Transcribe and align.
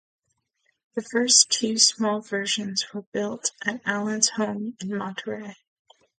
The 0.95 1.03
first 1.03 1.51
two 1.51 1.77
small 1.77 2.21
versions 2.21 2.91
were 2.91 3.03
built 3.11 3.51
at 3.67 3.81
Allen's 3.85 4.29
home 4.29 4.75
in 4.81 4.97
Monterey. 4.97 5.57